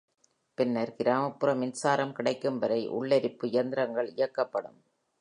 [0.57, 4.79] பின்னர், கிராமப்புற மின்சாரம் கிடைக்கும் வரை உள் எரிப்பு இயந்திரங்கள் இயக்கப்படும்